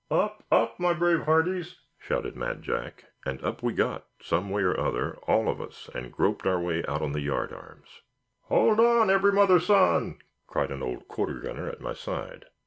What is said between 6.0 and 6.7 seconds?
groped our